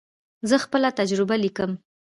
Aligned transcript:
زه 0.49 0.55
خپله 0.65 0.89
تجربه 0.99 1.35
لیکم. 1.43 1.71